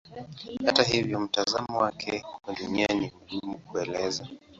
[0.65, 4.27] Hata hivyo mtazamo wake wa Dunia ni mgumu kuelezea.